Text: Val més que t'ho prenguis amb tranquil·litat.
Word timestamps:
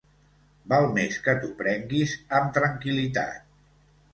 Val 0.71 0.87
més 0.95 1.17
que 1.27 1.35
t'ho 1.43 1.49
prenguis 1.61 2.15
amb 2.39 2.51
tranquil·litat. 2.59 3.45